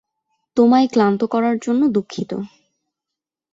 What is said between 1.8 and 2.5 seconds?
দুঃখিত।